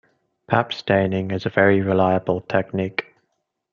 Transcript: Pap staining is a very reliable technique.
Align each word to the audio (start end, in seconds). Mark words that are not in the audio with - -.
Pap 0.47 0.73
staining 0.73 1.29
is 1.29 1.45
a 1.45 1.51
very 1.51 1.81
reliable 1.81 2.41
technique. 2.41 3.13